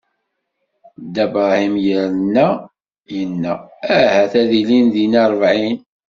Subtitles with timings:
[1.03, 2.47] Dda Bṛahim yerna
[3.15, 3.53] yenna:
[3.99, 5.77] Ahat ad ilin dinna ṛebɛin?